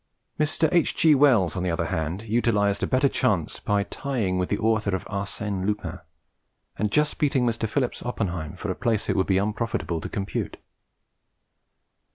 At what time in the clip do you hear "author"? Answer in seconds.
4.57-4.95